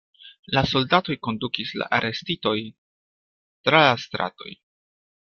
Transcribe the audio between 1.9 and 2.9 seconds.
arestitojn